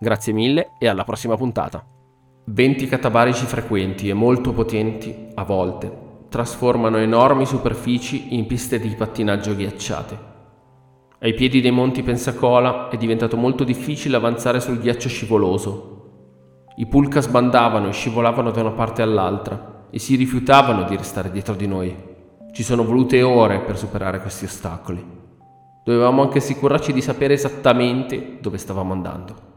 Grazie 0.00 0.32
mille 0.32 0.70
e 0.78 0.88
alla 0.88 1.04
prossima 1.04 1.36
puntata. 1.36 1.84
Venti 2.46 2.86
catabarici 2.86 3.44
frequenti 3.44 4.08
e 4.08 4.14
molto 4.14 4.52
potenti, 4.52 5.28
a 5.34 5.44
volte, 5.44 6.10
trasformano 6.32 6.96
enormi 6.96 7.44
superfici 7.44 8.34
in 8.34 8.46
piste 8.46 8.80
di 8.80 8.88
pattinaggio 8.94 9.54
ghiacciate. 9.54 10.30
Ai 11.20 11.34
piedi 11.34 11.60
dei 11.60 11.70
monti 11.70 12.02
Pensacola 12.02 12.88
è 12.88 12.96
diventato 12.96 13.36
molto 13.36 13.64
difficile 13.64 14.16
avanzare 14.16 14.58
sul 14.58 14.80
ghiaccio 14.80 15.10
scivoloso. 15.10 16.70
I 16.76 16.86
pulca 16.86 17.20
sbandavano 17.20 17.88
e 17.88 17.92
scivolavano 17.92 18.50
da 18.50 18.62
una 18.62 18.70
parte 18.70 19.02
all'altra 19.02 19.88
e 19.90 19.98
si 19.98 20.16
rifiutavano 20.16 20.84
di 20.84 20.96
restare 20.96 21.30
dietro 21.30 21.54
di 21.54 21.66
noi. 21.66 21.94
Ci 22.50 22.62
sono 22.62 22.82
volute 22.82 23.20
ore 23.20 23.60
per 23.60 23.76
superare 23.76 24.18
questi 24.18 24.46
ostacoli. 24.46 25.04
Dovevamo 25.84 26.22
anche 26.22 26.38
assicurarci 26.38 26.94
di 26.94 27.02
sapere 27.02 27.34
esattamente 27.34 28.38
dove 28.40 28.56
stavamo 28.56 28.94
andando. 28.94 29.51